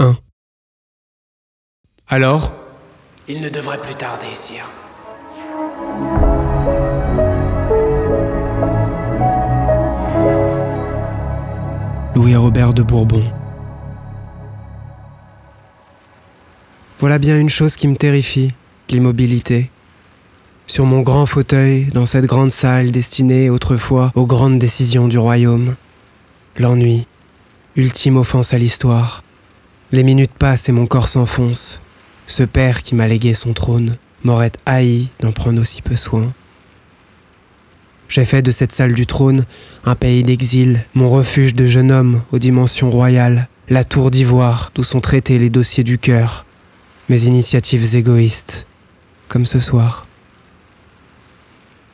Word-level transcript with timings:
1. 0.00 0.16
Alors? 2.08 2.54
Il 3.28 3.42
ne 3.42 3.50
devrait 3.50 3.80
plus 3.80 3.94
tarder, 3.94 4.34
sire. 4.34 4.64
Louis-Robert 12.14 12.72
de 12.72 12.82
Bourbon. 12.82 13.22
Voilà 16.98 17.18
bien 17.18 17.38
une 17.38 17.50
chose 17.50 17.76
qui 17.76 17.86
me 17.86 17.96
terrifie, 17.96 18.54
l'immobilité. 18.88 19.70
Sur 20.66 20.86
mon 20.86 21.02
grand 21.02 21.26
fauteuil, 21.26 21.90
dans 21.92 22.06
cette 22.06 22.24
grande 22.24 22.52
salle 22.52 22.90
destinée 22.90 23.50
autrefois 23.50 24.12
aux 24.14 24.26
grandes 24.26 24.58
décisions 24.58 25.08
du 25.08 25.18
royaume. 25.18 25.76
L'ennui, 26.56 27.06
ultime 27.76 28.16
offense 28.16 28.54
à 28.54 28.58
l'histoire. 28.58 29.22
Les 29.92 30.04
minutes 30.04 30.32
passent 30.38 30.68
et 30.68 30.72
mon 30.72 30.86
corps 30.86 31.08
s'enfonce. 31.08 31.80
Ce 32.26 32.44
père 32.44 32.82
qui 32.82 32.94
m'a 32.94 33.08
légué 33.08 33.34
son 33.34 33.54
trône 33.54 33.96
m'aurait 34.22 34.52
haï 34.64 35.08
d'en 35.18 35.32
prendre 35.32 35.60
aussi 35.60 35.82
peu 35.82 35.96
soin. 35.96 36.32
J'ai 38.08 38.24
fait 38.24 38.42
de 38.42 38.52
cette 38.52 38.70
salle 38.70 38.92
du 38.92 39.06
trône 39.06 39.46
un 39.84 39.96
pays 39.96 40.22
d'exil, 40.22 40.84
mon 40.94 41.08
refuge 41.08 41.56
de 41.56 41.64
jeune 41.64 41.90
homme 41.90 42.22
aux 42.30 42.38
dimensions 42.38 42.90
royales, 42.90 43.48
la 43.68 43.82
tour 43.82 44.12
d'ivoire 44.12 44.70
d'où 44.74 44.84
sont 44.84 45.00
traités 45.00 45.38
les 45.38 45.50
dossiers 45.50 45.84
du 45.84 45.98
cœur, 45.98 46.44
mes 47.08 47.24
initiatives 47.24 47.96
égoïstes, 47.96 48.66
comme 49.26 49.46
ce 49.46 49.58
soir. 49.58 50.06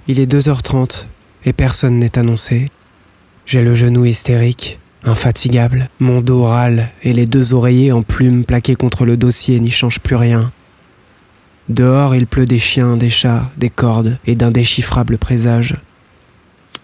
Il 0.06 0.20
est 0.20 0.30
2h30 0.30 1.06
et 1.46 1.54
personne 1.54 1.98
n'est 1.98 2.18
annoncé. 2.18 2.66
J'ai 3.46 3.62
le 3.62 3.74
genou 3.74 4.04
hystérique, 4.04 4.80
infatigable, 5.06 5.88
mon 6.00 6.20
dos 6.20 6.44
râle 6.44 6.90
et 7.02 7.12
les 7.12 7.26
deux 7.26 7.54
oreillers 7.54 7.92
en 7.92 8.02
plumes 8.02 8.44
plaqués 8.44 8.76
contre 8.76 9.06
le 9.06 9.16
dossier 9.16 9.60
n'y 9.60 9.70
changent 9.70 10.00
plus 10.00 10.16
rien. 10.16 10.52
Dehors, 11.68 12.14
il 12.14 12.26
pleut 12.26 12.46
des 12.46 12.58
chiens, 12.58 12.96
des 12.96 13.10
chats, 13.10 13.50
des 13.56 13.70
cordes 13.70 14.18
et 14.26 14.34
d'indéchiffrables 14.34 15.18
présages. 15.18 15.76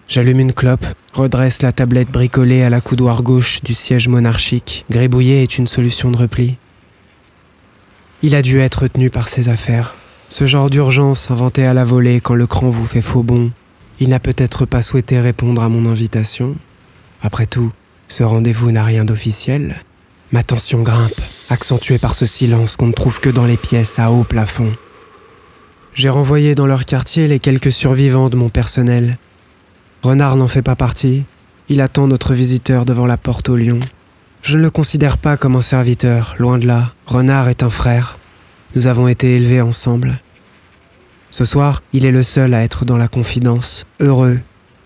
J'allume 0.09 0.39
une 0.39 0.53
clope, 0.53 0.85
redresse 1.13 1.61
la 1.61 1.71
tablette 1.71 2.11
bricolée 2.11 2.63
à 2.63 2.69
la 2.69 2.81
coudoir 2.81 3.23
gauche 3.23 3.61
du 3.63 3.73
siège 3.73 4.07
monarchique. 4.07 4.85
Gribouiller 4.89 5.43
est 5.43 5.57
une 5.57 5.67
solution 5.67 6.11
de 6.11 6.17
repli. 6.17 6.57
Il 8.21 8.35
a 8.35 8.41
dû 8.41 8.59
être 8.59 8.87
tenu 8.87 9.09
par 9.09 9.27
ses 9.27 9.49
affaires. 9.49 9.95
Ce 10.29 10.47
genre 10.47 10.69
d'urgence 10.69 11.29
inventé 11.29 11.65
à 11.65 11.73
la 11.73 11.83
volée 11.83 12.19
quand 12.21 12.35
le 12.35 12.47
cran 12.47 12.69
vous 12.69 12.85
fait 12.85 13.01
faux 13.01 13.23
bond. 13.23 13.51
Il 13.99 14.09
n'a 14.09 14.19
peut-être 14.19 14.65
pas 14.65 14.81
souhaité 14.81 15.19
répondre 15.19 15.61
à 15.61 15.69
mon 15.69 15.89
invitation. 15.89 16.55
Après 17.21 17.45
tout, 17.45 17.71
ce 18.13 18.21
rendez-vous 18.21 18.71
n'a 18.71 18.83
rien 18.83 19.05
d'officiel. 19.05 19.77
Ma 20.31 20.43
tension 20.43 20.83
grimpe, 20.83 21.19
accentuée 21.49 21.97
par 21.97 22.13
ce 22.13 22.27
silence 22.27 22.77
qu'on 22.77 22.85
ne 22.85 22.93
trouve 22.93 23.19
que 23.19 23.29
dans 23.29 23.47
les 23.47 23.57
pièces 23.57 23.97
à 23.97 24.11
haut 24.11 24.23
plafond. 24.23 24.71
J'ai 25.95 26.09
renvoyé 26.09 26.53
dans 26.53 26.67
leur 26.67 26.85
quartier 26.85 27.27
les 27.27 27.39
quelques 27.39 27.71
survivants 27.71 28.29
de 28.29 28.35
mon 28.35 28.49
personnel. 28.49 29.17
Renard 30.03 30.35
n'en 30.35 30.47
fait 30.47 30.61
pas 30.61 30.75
partie. 30.75 31.23
Il 31.69 31.81
attend 31.81 32.05
notre 32.05 32.35
visiteur 32.35 32.85
devant 32.85 33.07
la 33.07 33.17
porte 33.17 33.49
au 33.49 33.55
lion. 33.55 33.79
Je 34.43 34.59
ne 34.59 34.63
le 34.63 34.69
considère 34.69 35.17
pas 35.17 35.35
comme 35.35 35.55
un 35.55 35.63
serviteur, 35.63 36.35
loin 36.37 36.59
de 36.59 36.67
là. 36.67 36.93
Renard 37.07 37.49
est 37.49 37.63
un 37.63 37.71
frère. 37.71 38.19
Nous 38.75 38.85
avons 38.85 39.07
été 39.07 39.37
élevés 39.37 39.61
ensemble. 39.61 40.19
Ce 41.31 41.45
soir, 41.45 41.81
il 41.93 42.05
est 42.05 42.11
le 42.11 42.21
seul 42.21 42.53
à 42.53 42.61
être 42.61 42.85
dans 42.85 42.97
la 42.97 43.07
confidence, 43.07 43.87
heureux. 43.99 44.39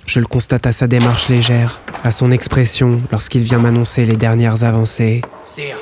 Je 0.06 0.22
le 0.22 0.28
constate 0.28 0.66
à 0.66 0.72
sa 0.72 0.88
démarche 0.88 1.28
légère, 1.28 1.82
à 2.04 2.12
son 2.12 2.32
expression 2.32 3.02
lorsqu'il 3.12 3.42
vient 3.42 3.60
m'annoncer 3.60 4.06
les 4.06 4.16
dernières 4.16 4.64
avancées. 4.64 5.22
Sire, 5.46 5.78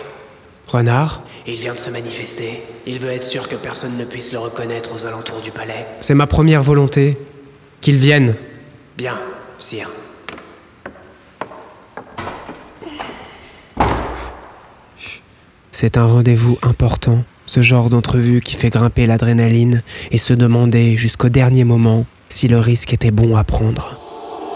Renard? 0.68 1.22
Il 1.48 1.56
vient 1.56 1.74
de 1.74 1.80
se 1.80 1.92
manifester. 1.92 2.64
Il 2.88 3.00
veut 3.00 3.12
être 3.12 3.24
sûr 3.24 3.48
que 3.48 3.56
personne 3.56 3.98
ne 3.98 4.06
puisse 4.06 4.34
le 4.34 4.40
reconnaître 4.40 4.96
aux 4.96 5.06
alentours 5.06 5.42
du 5.42 5.52
palais. 5.52 5.86
C'est 6.00 6.16
ma 6.16 6.28
première 6.28 6.64
volonté. 6.64 7.18
Qu'il 7.82 7.98
vienne. 7.98 8.36
Bien, 8.98 9.20
sire. 9.60 9.90
C'est 15.72 15.98
un 15.98 16.06
rendez-vous 16.06 16.58
important, 16.64 17.24
ce 17.46 17.62
genre 17.62 17.90
d'entrevue 17.90 18.40
qui 18.40 18.56
fait 18.56 18.70
grimper 18.70 19.06
l'adrénaline 19.06 19.84
et 20.10 20.18
se 20.18 20.34
demander 20.34 20.96
jusqu'au 20.96 21.30
dernier 21.30 21.66
moment 21.66 22.06
si 22.30 22.48
le 22.48 22.60
risque 22.60 22.94
était 22.94 23.12
bon 23.12 23.36
à 23.36 23.44
prendre. 23.44 24.05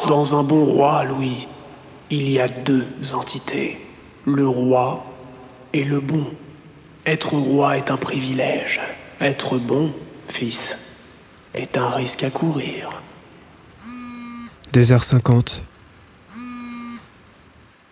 Dans 0.08 0.40
un 0.40 0.44
bon 0.44 0.66
roi, 0.66 1.04
Louis, 1.04 1.48
il 2.10 2.30
y 2.30 2.40
a 2.40 2.48
deux 2.48 2.88
entités. 3.14 3.86
Le 4.26 4.48
roi 4.48 5.06
et 5.74 5.84
le 5.84 6.00
bon. 6.00 6.26
Être 7.06 7.34
roi 7.34 7.78
est 7.78 7.92
un 7.92 7.98
privilège. 7.98 8.80
Être 9.22 9.58
bon, 9.58 9.94
fils, 10.30 10.78
est 11.54 11.78
un 11.78 11.90
risque 11.90 12.24
à 12.24 12.30
courir. 12.30 12.90
2h50. 14.74 15.62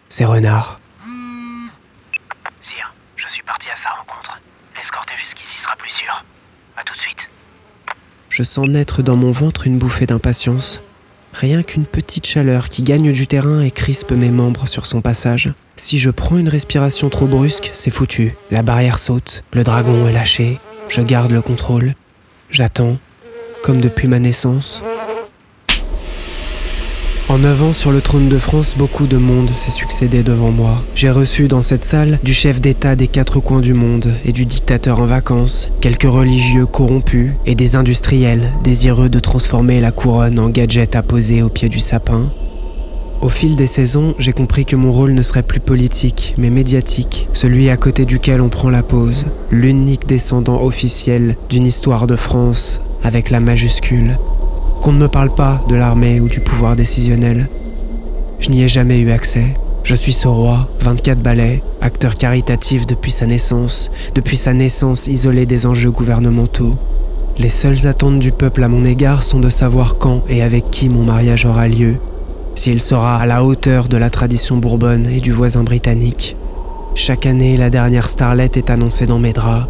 C'est 0.09 0.25
Renard. 0.25 0.79
Sire, 2.62 2.94
je 3.16 3.28
suis 3.28 3.44
parti 3.44 3.69
à 3.69 3.75
sa 3.75 3.89
rencontre. 3.89 4.39
L'escorter 4.75 5.13
jusqu'ici 5.19 5.57
sera 5.59 5.75
plus 5.75 5.91
sûr. 5.91 6.24
À 6.78 6.84
tout 6.84 6.94
de 6.94 7.00
suite. 7.00 7.28
Je 8.29 8.44
sens 8.44 8.68
naître 8.68 9.01
dans 9.01 9.16
mon 9.16 9.31
ventre 9.31 9.68
une 9.68 9.78
bouffée 9.78 10.06
d'impatience. 10.06 10.81
Rien 11.40 11.62
qu'une 11.62 11.86
petite 11.86 12.25
chaleur 12.25 12.68
qui 12.68 12.81
gagne 12.81 13.12
du 13.12 13.28
terrain 13.28 13.62
et 13.62 13.70
crispe 13.70 14.12
mes 14.12 14.31
membres 14.31 14.68
sur 14.68 14.88
son 14.88 15.02
passage. 15.02 15.53
Si 15.75 16.00
je 16.00 16.09
prends 16.09 16.40
une 16.40 16.50
respiration 16.50 17.09
trop 17.09 17.28
brusque, 17.28 17.70
c'est 17.74 17.92
foutu. 17.92 18.34
La 18.50 18.64
barrière 18.64 18.98
saute, 18.98 19.44
le 19.53 19.64
dragon 19.64 20.08
est 20.08 20.14
lâché, 20.14 20.58
je 20.90 21.02
garde 21.02 21.30
le 21.30 21.44
contrôle. 21.44 21.94
J'attends, 22.50 22.98
comme 23.62 23.81
depuis 23.81 24.08
ma 24.08 24.18
naissance. 24.18 24.81
En 27.29 27.39
neuf 27.39 27.61
ans 27.61 27.73
sur 27.73 27.91
le 27.91 27.99
trône 27.99 28.29
de 28.29 28.38
France, 28.39 28.75
beaucoup 28.77 29.05
de 29.05 29.17
monde 29.17 29.49
s'est 29.49 29.69
succédé 29.69 30.23
devant 30.23 30.51
moi. 30.51 30.81
J'ai 30.95 31.09
reçu 31.09 31.49
dans 31.49 31.61
cette 31.61 31.83
salle 31.83 32.19
du 32.23 32.33
chef 32.33 32.61
d'État 32.61 32.95
des 32.95 33.09
quatre 33.09 33.41
coins 33.41 33.59
du 33.59 33.73
monde 33.73 34.13
et 34.23 34.31
du 34.31 34.45
dictateur 34.45 35.01
en 35.01 35.05
vacances, 35.05 35.69
quelques 35.81 36.09
religieux 36.09 36.65
corrompus 36.65 37.33
et 37.45 37.53
des 37.53 37.75
industriels 37.75 38.53
désireux 38.63 39.09
de 39.09 39.19
transformer 39.19 39.81
la 39.81 39.91
couronne 39.91 40.39
en 40.39 40.47
gadget 40.47 40.95
à 40.95 41.03
poser 41.03 41.43
au 41.43 41.49
pied 41.49 41.67
du 41.67 41.79
sapin. 41.79 42.31
Au 43.21 43.27
fil 43.27 43.57
des 43.57 43.67
saisons, 43.67 44.15
j'ai 44.19 44.31
compris 44.31 44.63
que 44.63 44.77
mon 44.77 44.94
rôle 44.94 45.11
ne 45.11 45.21
serait 45.21 45.44
plus 45.44 45.59
politique, 45.59 46.33
mais 46.38 46.49
médiatique, 46.49 47.27
celui 47.33 47.69
à 47.69 47.75
côté 47.75 48.05
duquel 48.05 48.39
on 48.39 48.47
prend 48.47 48.69
la 48.69 48.83
pause, 48.83 49.25
l'unique 49.51 50.07
descendant 50.07 50.63
officiel 50.63 51.35
d'une 51.49 51.67
histoire 51.67 52.07
de 52.07 52.15
France 52.15 52.79
avec 53.03 53.31
la 53.31 53.41
majuscule. 53.41 54.17
Qu'on 54.88 54.94
ne 54.94 55.00
me 55.00 55.09
parle 55.09 55.36
pas 55.36 55.62
de 55.68 55.75
l'armée 55.75 56.22
ou 56.22 56.30
du 56.30 56.40
pouvoir 56.40 56.78
décisionnel. 56.78 57.50
Je 58.40 58.50
n'y 58.50 58.64
ai 58.64 58.70
jamais 58.70 59.00
eu 59.00 59.12
accès. 59.12 59.48
Je 59.84 59.94
suis 59.98 60.14
ce 60.14 60.30
roi, 60.30 60.70
24 60.80 61.20
ballets, 61.20 61.62
acteur 61.81 62.16
caritatif 62.16 62.88
depuis 62.88 63.12
sa 63.12 63.25
naissance, 63.25 63.92
depuis 64.16 64.38
sa 64.38 64.53
naissance 64.53 65.08
isolé 65.08 65.46
des 65.46 65.66
enjeux 65.66 65.92
gouvernementaux. 65.92 66.78
Les 67.38 67.50
seules 67.50 67.86
attentes 67.86 68.20
du 68.20 68.31
peuple 68.31 68.64
à 68.64 68.70
mon 68.70 68.86
égard 68.86 69.24
sont 69.24 69.42
de 69.42 69.50
savoir 69.50 69.98
quand 69.98 70.24
et 70.30 70.42
avec 70.42 70.72
qui 70.72 70.88
mon 70.88 71.04
mariage 71.04 71.44
aura 71.44 71.68
lieu, 71.68 71.96
s'il 72.56 72.80
sera 72.80 73.18
à 73.18 73.25
la 73.25 73.44
hauteur 73.44 73.90
de 73.90 73.98
la 73.98 74.09
tradition 74.09 74.56
bourbonne 74.56 75.08
et 75.08 75.19
du 75.19 75.34
voisin 75.34 75.66
britannique. 75.66 76.38
Chaque 76.96 77.25
année, 77.25 77.58
la 77.58 77.69
dernière 77.69 78.08
starlette 78.08 78.56
est 78.56 78.69
annoncée 78.69 79.06
dans 79.06 79.19
mes 79.19 79.34
draps. 79.34 79.68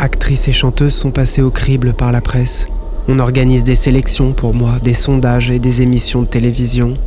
Actrices 0.00 0.48
et 0.48 0.52
chanteuses 0.52 0.94
sont 0.94 1.12
passées 1.12 1.42
au 1.42 1.52
crible 1.52 1.92
par 1.92 2.10
la 2.10 2.20
presse. 2.20 2.66
On 3.10 3.20
organise 3.20 3.64
des 3.64 3.74
sélections 3.74 4.34
pour 4.34 4.52
moi, 4.52 4.78
des 4.84 4.92
sondages 4.92 5.50
et 5.50 5.58
des 5.58 5.80
émissions 5.80 6.20
de 6.20 6.26
télévision. 6.26 6.98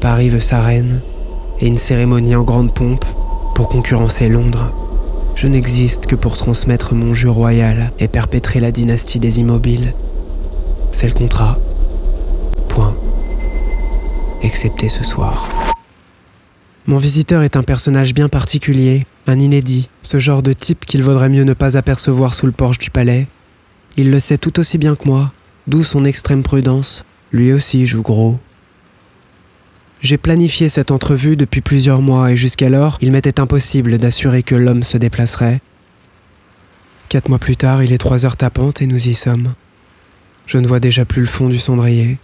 Paris 0.00 0.28
veut 0.28 0.40
sa 0.40 0.60
reine, 0.60 1.02
et 1.60 1.68
une 1.68 1.78
cérémonie 1.78 2.34
en 2.34 2.42
grande 2.42 2.74
pompe 2.74 3.04
pour 3.54 3.68
concurrencer 3.68 4.28
Londres. 4.28 4.72
Je 5.36 5.46
n'existe 5.46 6.06
que 6.06 6.16
pour 6.16 6.36
transmettre 6.36 6.96
mon 6.96 7.14
jeu 7.14 7.30
royal 7.30 7.92
et 8.00 8.08
perpétrer 8.08 8.58
la 8.58 8.72
dynastie 8.72 9.20
des 9.20 9.38
immobiles. 9.38 9.94
C'est 10.90 11.06
le 11.06 11.14
contrat. 11.14 11.60
Point. 12.68 12.96
Excepté 14.42 14.88
ce 14.88 15.04
soir. 15.04 15.48
Mon 16.86 16.98
visiteur 16.98 17.42
est 17.42 17.54
un 17.54 17.62
personnage 17.62 18.14
bien 18.14 18.28
particulier, 18.28 19.06
un 19.28 19.38
inédit, 19.38 19.90
ce 20.02 20.18
genre 20.18 20.42
de 20.42 20.52
type 20.52 20.84
qu'il 20.84 21.04
vaudrait 21.04 21.28
mieux 21.28 21.44
ne 21.44 21.52
pas 21.52 21.78
apercevoir 21.78 22.34
sous 22.34 22.46
le 22.46 22.52
porche 22.52 22.78
du 22.78 22.90
palais, 22.90 23.28
il 23.96 24.10
le 24.10 24.20
sait 24.20 24.38
tout 24.38 24.58
aussi 24.60 24.78
bien 24.78 24.94
que 24.94 25.06
moi, 25.06 25.32
d'où 25.66 25.84
son 25.84 26.04
extrême 26.04 26.42
prudence. 26.42 27.04
Lui 27.32 27.52
aussi 27.52 27.86
joue 27.86 28.02
gros. 28.02 28.38
J'ai 30.00 30.16
planifié 30.18 30.68
cette 30.68 30.90
entrevue 30.90 31.36
depuis 31.36 31.60
plusieurs 31.60 32.00
mois 32.00 32.32
et 32.32 32.36
jusqu'alors, 32.36 32.98
il 33.00 33.12
m'était 33.12 33.38
impossible 33.38 33.98
d'assurer 33.98 34.42
que 34.42 34.54
l'homme 34.54 34.82
se 34.82 34.96
déplacerait. 34.96 35.60
Quatre 37.08 37.28
mois 37.28 37.38
plus 37.38 37.56
tard, 37.56 37.82
il 37.82 37.92
est 37.92 37.98
trois 37.98 38.24
heures 38.24 38.36
tapantes 38.36 38.82
et 38.82 38.86
nous 38.86 39.08
y 39.08 39.14
sommes. 39.14 39.54
Je 40.46 40.58
ne 40.58 40.66
vois 40.66 40.80
déjà 40.80 41.04
plus 41.04 41.20
le 41.20 41.28
fond 41.28 41.48
du 41.48 41.58
cendrier. 41.58 42.18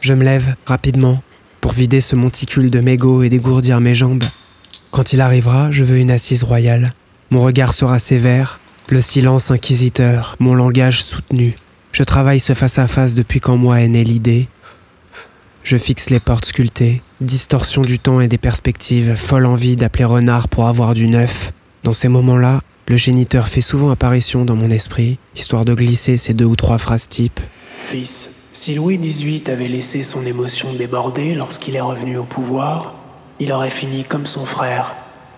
Je 0.00 0.14
me 0.14 0.24
lève 0.24 0.56
rapidement 0.64 1.22
pour 1.60 1.72
vider 1.72 2.00
ce 2.00 2.16
monticule 2.16 2.70
de 2.70 2.80
mégots 2.80 3.22
et 3.22 3.28
dégourdir 3.28 3.80
mes 3.80 3.94
jambes. 3.94 4.24
Quand 4.90 5.12
il 5.12 5.20
arrivera, 5.20 5.70
je 5.70 5.84
veux 5.84 5.98
une 5.98 6.10
assise 6.10 6.42
royale. 6.42 6.90
Mon 7.30 7.42
regard 7.42 7.74
sera 7.74 7.98
sévère, 7.98 8.60
le 8.88 9.00
silence 9.00 9.50
inquisiteur, 9.50 10.36
mon 10.38 10.54
langage 10.54 11.02
soutenu. 11.02 11.56
Je 11.92 12.04
travaille 12.04 12.40
ce 12.40 12.54
face-à-face 12.54 13.14
depuis 13.14 13.40
qu'en 13.40 13.56
moi 13.56 13.80
est 13.80 13.88
née 13.88 14.04
l'idée. 14.04 14.48
Je 15.64 15.76
fixe 15.76 16.10
les 16.10 16.20
portes 16.20 16.44
sculptées, 16.44 17.02
distorsion 17.20 17.82
du 17.82 17.98
temps 17.98 18.20
et 18.20 18.28
des 18.28 18.38
perspectives, 18.38 19.16
folle 19.16 19.46
envie 19.46 19.76
d'appeler 19.76 20.04
renard 20.04 20.48
pour 20.48 20.68
avoir 20.68 20.94
du 20.94 21.08
neuf. 21.08 21.52
Dans 21.82 21.94
ces 21.94 22.08
moments-là, 22.08 22.60
le 22.86 22.96
géniteur 22.96 23.48
fait 23.48 23.60
souvent 23.60 23.90
apparition 23.90 24.44
dans 24.44 24.54
mon 24.54 24.70
esprit, 24.70 25.18
histoire 25.34 25.64
de 25.64 25.74
glisser 25.74 26.16
ces 26.16 26.34
deux 26.34 26.44
ou 26.44 26.54
trois 26.54 26.78
phrases 26.78 27.08
types. 27.08 27.40
Fils, 27.88 28.28
si 28.52 28.74
Louis 28.74 28.98
XVIII 28.98 29.50
avait 29.50 29.66
laissé 29.66 30.04
son 30.04 30.24
émotion 30.24 30.72
déborder 30.72 31.34
lorsqu'il 31.34 31.74
est 31.74 31.80
revenu 31.80 32.18
au 32.18 32.24
pouvoir, 32.24 32.94
il 33.40 33.50
aurait 33.50 33.70
fini 33.70 34.04
comme 34.04 34.26
son 34.26 34.46
frère, 34.46 34.94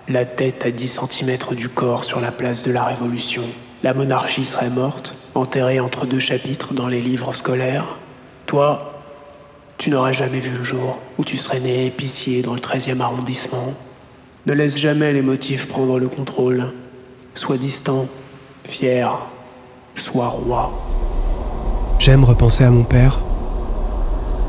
la 0.09 0.25
tête 0.25 0.65
à 0.65 0.71
10 0.71 1.01
cm 1.11 1.55
du 1.55 1.69
corps 1.69 2.05
sur 2.05 2.21
la 2.21 2.33
place 2.33 2.63
de 2.63 2.73
la 2.73 2.85
Révolution. 2.85 3.43
La 3.83 3.93
monarchie 3.93 4.47
serait 4.47 4.71
morte, 4.71 5.19
enterrée 5.35 5.81
entre 5.81 6.07
deux 6.07 6.19
chapitres 6.19 6.73
dans 6.73 6.89
les 6.89 7.03
livres 7.03 7.35
scolaires. 7.35 7.85
Toi, 8.47 9.03
tu 9.77 9.91
n'aurais 9.91 10.15
jamais 10.15 10.41
vu 10.41 10.51
le 10.51 10.65
jour 10.65 10.99
où 11.19 11.25
tu 11.25 11.37
serais 11.37 11.61
né 11.61 11.87
épicier 11.87 12.41
dans 12.41 12.55
le 12.55 12.61
13e 12.61 13.01
arrondissement. 13.01 13.75
Ne 14.47 14.55
laisse 14.55 14.79
jamais 14.79 15.13
les 15.13 15.21
motifs 15.21 15.69
prendre 15.69 15.99
le 15.99 16.09
contrôle. 16.09 16.73
Sois 17.35 17.59
distant, 17.59 18.07
fier, 18.65 19.19
sois 19.95 20.29
roi. 20.29 20.73
J'aime 21.99 22.25
repenser 22.25 22.65
à 22.65 22.71
mon 22.71 22.85
père. 22.85 23.21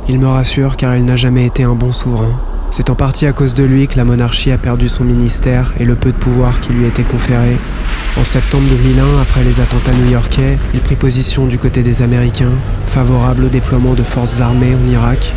Il 0.07 0.19
me 0.19 0.27
rassure 0.27 0.77
car 0.77 0.95
il 0.95 1.03
n'a 1.03 1.17
jamais 1.17 1.45
été 1.45 1.63
un 1.63 1.75
bon 1.75 1.91
souverain. 1.91 2.39
C'est 2.71 2.89
en 2.89 2.95
partie 2.95 3.25
à 3.25 3.33
cause 3.33 3.55
de 3.55 3.63
lui 3.63 3.87
que 3.87 3.97
la 3.97 4.05
monarchie 4.05 4.51
a 4.51 4.57
perdu 4.57 4.89
son 4.89 5.03
ministère 5.03 5.73
et 5.79 5.85
le 5.85 5.95
peu 5.95 6.11
de 6.11 6.17
pouvoir 6.17 6.61
qui 6.61 6.71
lui 6.71 6.85
était 6.85 7.03
conféré. 7.03 7.57
En 8.19 8.23
septembre 8.23 8.67
2001, 8.69 9.21
après 9.21 9.43
les 9.43 9.59
attentats 9.59 9.93
new-yorkais, 9.93 10.57
il 10.73 10.81
prit 10.81 10.95
position 10.95 11.47
du 11.47 11.57
côté 11.57 11.83
des 11.83 12.01
Américains, 12.01 12.51
favorable 12.85 13.45
au 13.45 13.49
déploiement 13.49 13.95
de 13.95 14.03
forces 14.03 14.39
armées 14.39 14.75
en 14.75 14.91
Irak 14.91 15.33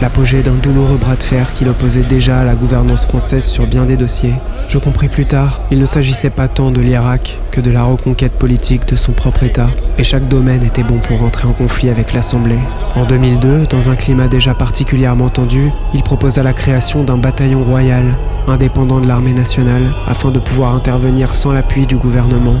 l'apogée 0.00 0.42
d'un 0.42 0.54
douloureux 0.54 0.98
bras 0.98 1.16
de 1.16 1.22
fer 1.22 1.52
qui 1.52 1.64
l'opposait 1.64 2.02
déjà 2.02 2.40
à 2.40 2.44
la 2.44 2.54
gouvernance 2.54 3.06
française 3.06 3.44
sur 3.44 3.66
bien 3.66 3.84
des 3.84 3.96
dossiers. 3.96 4.34
Je 4.68 4.78
compris 4.78 5.08
plus 5.08 5.26
tard, 5.26 5.60
il 5.70 5.78
ne 5.78 5.86
s'agissait 5.86 6.30
pas 6.30 6.48
tant 6.48 6.70
de 6.70 6.80
l'Irak 6.80 7.38
que 7.50 7.60
de 7.60 7.70
la 7.70 7.82
reconquête 7.82 8.32
politique 8.32 8.86
de 8.86 8.96
son 8.96 9.12
propre 9.12 9.44
État, 9.44 9.68
et 9.98 10.04
chaque 10.04 10.28
domaine 10.28 10.62
était 10.62 10.82
bon 10.82 10.98
pour 10.98 11.20
rentrer 11.20 11.48
en 11.48 11.52
conflit 11.52 11.88
avec 11.88 12.12
l'Assemblée. 12.12 12.58
En 12.94 13.04
2002, 13.04 13.66
dans 13.66 13.90
un 13.90 13.96
climat 13.96 14.28
déjà 14.28 14.54
particulièrement 14.54 15.28
tendu, 15.28 15.70
il 15.94 16.02
proposa 16.02 16.42
la 16.42 16.52
création 16.52 17.04
d'un 17.04 17.18
bataillon 17.18 17.64
royal, 17.64 18.04
indépendant 18.48 19.00
de 19.00 19.08
l'armée 19.08 19.32
nationale, 19.32 19.90
afin 20.06 20.30
de 20.30 20.38
pouvoir 20.38 20.74
intervenir 20.74 21.34
sans 21.34 21.52
l'appui 21.52 21.86
du 21.86 21.96
gouvernement. 21.96 22.60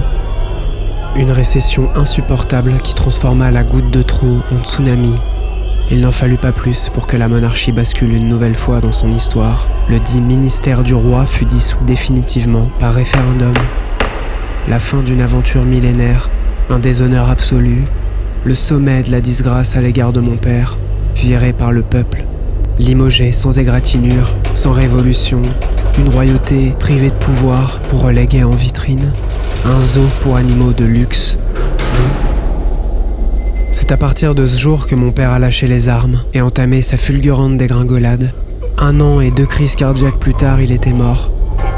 Une 1.16 1.30
récession 1.30 1.88
insupportable 1.94 2.74
qui 2.82 2.94
transforma 2.94 3.50
la 3.50 3.62
goutte 3.62 3.90
de 3.90 4.02
trop 4.02 4.38
en 4.52 4.62
tsunami 4.64 5.14
il 5.90 6.00
n'en 6.00 6.10
fallut 6.10 6.36
pas 6.36 6.52
plus 6.52 6.90
pour 6.90 7.06
que 7.06 7.16
la 7.16 7.28
monarchie 7.28 7.70
bascule 7.70 8.12
une 8.12 8.28
nouvelle 8.28 8.56
fois 8.56 8.80
dans 8.80 8.92
son 8.92 9.12
histoire. 9.12 9.68
Le 9.88 10.00
dit 10.00 10.20
ministère 10.20 10.82
du 10.82 10.94
roi 10.94 11.26
fut 11.26 11.44
dissous 11.44 11.78
définitivement 11.86 12.70
par 12.80 12.94
référendum. 12.94 13.54
La 14.68 14.80
fin 14.80 15.02
d'une 15.02 15.20
aventure 15.20 15.64
millénaire, 15.64 16.28
un 16.70 16.80
déshonneur 16.80 17.30
absolu, 17.30 17.84
le 18.44 18.54
sommet 18.56 19.04
de 19.04 19.12
la 19.12 19.20
disgrâce 19.20 19.76
à 19.76 19.80
l'égard 19.80 20.12
de 20.12 20.20
mon 20.20 20.36
père, 20.36 20.76
viré 21.14 21.52
par 21.52 21.70
le 21.70 21.82
peuple, 21.82 22.24
limogé 22.80 23.30
sans 23.30 23.60
égratignure, 23.60 24.34
sans 24.56 24.72
révolution, 24.72 25.42
une 25.98 26.08
royauté 26.08 26.74
privée 26.80 27.10
de 27.10 27.14
pouvoir 27.14 27.80
qu'on 27.88 27.98
reléguait 27.98 28.42
en 28.42 28.50
vitrine, 28.50 29.12
un 29.64 29.80
zoo 29.80 30.06
pour 30.20 30.36
animaux 30.36 30.72
de 30.72 30.84
luxe, 30.84 31.38
c'est 33.76 33.92
à 33.92 33.98
partir 33.98 34.34
de 34.34 34.46
ce 34.46 34.56
jour 34.56 34.86
que 34.86 34.94
mon 34.94 35.12
père 35.12 35.32
a 35.32 35.38
lâché 35.38 35.66
les 35.66 35.90
armes 35.90 36.24
et 36.32 36.40
entamé 36.40 36.80
sa 36.80 36.96
fulgurante 36.96 37.58
dégringolade. 37.58 38.32
Un 38.78 39.00
an 39.00 39.20
et 39.20 39.30
deux 39.30 39.44
crises 39.44 39.76
cardiaques 39.76 40.18
plus 40.18 40.32
tard, 40.32 40.62
il 40.62 40.72
était 40.72 40.94
mort, 40.94 41.30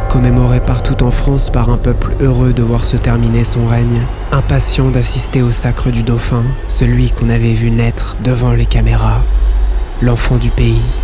commémoré 0.08 0.60
partout 0.60 1.02
en 1.02 1.10
France 1.10 1.50
par 1.50 1.70
un 1.70 1.76
peuple 1.76 2.12
heureux 2.20 2.52
de 2.52 2.62
voir 2.62 2.84
se 2.84 2.96
terminer 2.96 3.42
son 3.42 3.66
règne, 3.66 4.02
impatient 4.30 4.90
d'assister 4.90 5.42
au 5.42 5.50
sacre 5.50 5.90
du 5.90 6.04
dauphin, 6.04 6.44
celui 6.68 7.10
qu'on 7.10 7.30
avait 7.30 7.54
vu 7.54 7.72
naître 7.72 8.16
devant 8.22 8.52
les 8.52 8.66
caméras, 8.66 9.24
l'enfant 10.00 10.36
du 10.36 10.50
pays. 10.50 11.02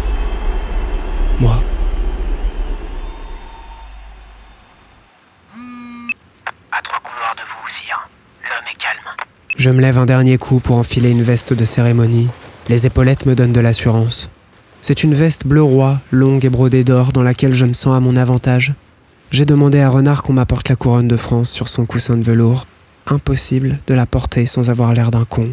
Moi. 1.41 1.61
À 6.71 6.81
trois 6.83 7.01
couloirs 7.01 7.35
de 7.35 7.43
vous, 7.43 7.69
sire. 7.69 8.09
L'homme 8.45 8.69
est 8.73 8.81
calme. 8.81 9.25
Je 9.57 9.71
me 9.71 9.81
lève 9.81 9.99
un 9.99 10.07
dernier 10.07 10.37
coup 10.37 10.59
pour 10.59 10.79
enfiler 10.79 11.11
une 11.11 11.23
veste 11.23 11.53
de 11.53 11.65
cérémonie. 11.65 12.29
Les 12.69 12.87
épaulettes 12.87 13.25
me 13.25 13.37
donnent 13.37 13.53
de 13.53 13.61
l'assurance. 13.61 14.29
C'est 14.81 15.05
une 15.05 15.15
veste 15.15 15.47
bleu 15.47 15.63
roi, 15.63 16.01
longue 16.11 16.45
et 16.45 16.51
brodée 16.51 16.83
d'or, 16.83 17.13
dans 17.13 17.23
laquelle 17.23 17.55
je 17.55 17.65
me 17.65 17.73
sens 17.73 17.97
à 17.97 18.01
mon 18.01 18.17
avantage. 18.17 18.75
J'ai 19.31 19.45
demandé 19.45 19.79
à 19.79 19.91
Renard 19.91 20.25
qu'on 20.25 20.33
m'apporte 20.33 20.69
la 20.69 20.77
couronne 20.77 21.07
de 21.07 21.17
France 21.17 21.51
sur 21.51 21.69
son 21.69 21.87
coussin 21.87 22.17
de 22.17 22.25
velours. 22.25 22.67
Impossible 23.07 23.79
de 23.87 23.95
la 23.95 24.07
porter 24.07 24.45
sans 24.45 24.71
avoir 24.71 24.93
l'air 24.93 25.13
d'un 25.13 25.25
con. 25.25 25.51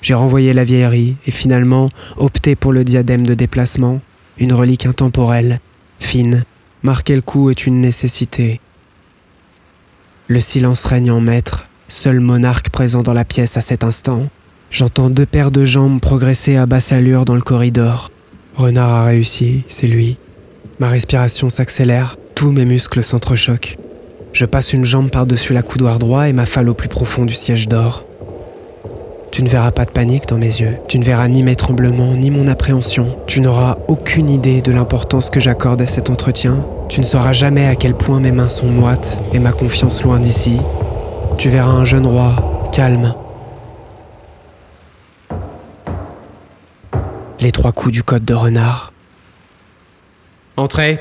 J'ai 0.00 0.14
renvoyé 0.14 0.54
la 0.54 0.64
vieillerie 0.64 1.16
et 1.26 1.30
finalement 1.30 1.90
opté 2.16 2.56
pour 2.56 2.72
le 2.72 2.84
diadème 2.84 3.26
de 3.26 3.34
déplacement, 3.34 4.00
une 4.38 4.54
relique 4.54 4.86
intemporelle, 4.86 5.60
fine. 6.00 6.44
Marquer 6.82 7.16
le 7.16 7.22
coup 7.22 7.50
est 7.50 7.66
une 7.66 7.80
nécessité. 7.80 8.60
Le 10.26 10.40
silence 10.40 10.84
règne 10.86 11.10
en 11.10 11.20
maître 11.20 11.68
seul 11.92 12.20
monarque 12.20 12.70
présent 12.70 13.02
dans 13.02 13.12
la 13.12 13.24
pièce 13.24 13.56
à 13.56 13.60
cet 13.60 13.84
instant. 13.84 14.28
J'entends 14.70 15.10
deux 15.10 15.26
paires 15.26 15.50
de 15.50 15.66
jambes 15.66 16.00
progresser 16.00 16.56
à 16.56 16.64
basse 16.64 16.90
allure 16.90 17.26
dans 17.26 17.34
le 17.34 17.42
corridor. 17.42 18.10
Renard 18.56 18.88
a 18.88 19.04
réussi, 19.04 19.64
c'est 19.68 19.86
lui. 19.86 20.16
Ma 20.78 20.88
respiration 20.88 21.50
s'accélère, 21.50 22.16
tous 22.34 22.50
mes 22.50 22.64
muscles 22.64 23.04
s'entrechoquent. 23.04 23.76
Je 24.32 24.46
passe 24.46 24.72
une 24.72 24.86
jambe 24.86 25.10
par-dessus 25.10 25.52
la 25.52 25.62
coudoir 25.62 25.98
droit 25.98 26.28
et 26.28 26.32
m'affale 26.32 26.70
au 26.70 26.74
plus 26.74 26.88
profond 26.88 27.26
du 27.26 27.34
siège 27.34 27.68
d'or. 27.68 28.04
Tu 29.30 29.42
ne 29.42 29.48
verras 29.48 29.70
pas 29.70 29.84
de 29.84 29.90
panique 29.90 30.26
dans 30.28 30.38
mes 30.38 30.46
yeux, 30.46 30.76
tu 30.88 30.98
ne 30.98 31.04
verras 31.04 31.28
ni 31.28 31.42
mes 31.42 31.56
tremblements, 31.56 32.14
ni 32.16 32.30
mon 32.30 32.48
appréhension, 32.48 33.18
tu 33.26 33.40
n'auras 33.42 33.78
aucune 33.88 34.30
idée 34.30 34.62
de 34.62 34.72
l'importance 34.72 35.30
que 35.30 35.40
j'accorde 35.40 35.82
à 35.82 35.86
cet 35.86 36.10
entretien, 36.10 36.66
tu 36.88 37.00
ne 37.00 37.06
sauras 37.06 37.32
jamais 37.32 37.66
à 37.66 37.76
quel 37.76 37.94
point 37.94 38.20
mes 38.20 38.32
mains 38.32 38.48
sont 38.48 38.66
moites 38.66 39.20
et 39.32 39.38
ma 39.38 39.52
confiance 39.52 40.02
loin 40.02 40.20
d'ici, 40.20 40.58
tu 41.42 41.48
verras 41.48 41.72
un 41.72 41.84
jeune 41.84 42.06
roi, 42.06 42.70
calme. 42.70 43.16
Les 47.40 47.50
trois 47.50 47.72
coups 47.72 47.92
du 47.92 48.04
code 48.04 48.24
de 48.24 48.32
renard. 48.32 48.92
Entrez 50.56 51.00